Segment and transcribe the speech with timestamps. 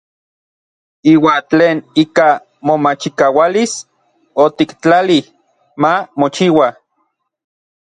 [1.11, 2.27] Iuan tlen ika
[2.65, 3.73] momachikaualis
[4.45, 5.23] otiktlalij
[5.81, 6.69] ma mochiua.